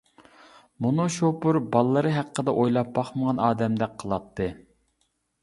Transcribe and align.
مۇنۇ 0.85 1.03
شوپۇر 1.15 1.59
بالىلىرى 1.75 2.13
ھەققىدە 2.15 2.57
ئويلاپ 2.63 2.91
باقمىغان 2.97 3.45
ئادەمدەك 3.51 3.95
قىلاتتى. 4.05 4.51